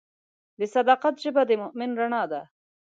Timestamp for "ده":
2.31-2.41